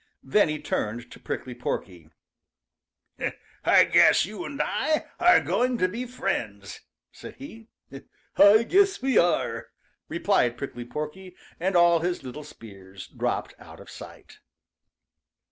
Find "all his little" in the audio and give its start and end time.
11.75-12.43